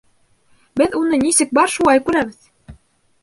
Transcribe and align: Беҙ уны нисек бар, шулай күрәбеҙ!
Беҙ 0.81 0.95
уны 0.99 1.19
нисек 1.25 1.53
бар, 1.59 1.71
шулай 1.75 2.03
күрәбеҙ! 2.07 2.51